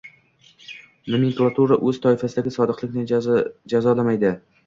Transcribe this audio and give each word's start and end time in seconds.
Nomenklatura 1.15 1.77
o'z 1.89 1.99
toifasidagi 2.07 2.53
sodiqlarni 2.55 3.05
jazolamaydi 3.75 4.35